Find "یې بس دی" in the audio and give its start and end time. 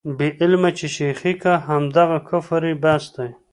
2.69-3.29